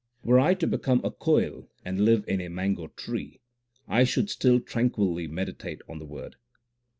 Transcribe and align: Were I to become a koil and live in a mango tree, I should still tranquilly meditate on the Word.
Were 0.23 0.39
I 0.39 0.55
to 0.55 0.65
become 0.65 1.01
a 1.03 1.11
koil 1.11 1.67
and 1.85 2.03
live 2.05 2.25
in 2.27 2.41
a 2.41 2.49
mango 2.49 2.87
tree, 2.87 3.39
I 3.87 4.03
should 4.03 4.31
still 4.31 4.59
tranquilly 4.59 5.27
meditate 5.27 5.83
on 5.87 5.99
the 5.99 6.07
Word. 6.07 6.37